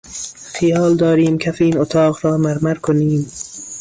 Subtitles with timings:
[0.53, 3.31] خیال داریم کف این اتاق را مرمر کنیم.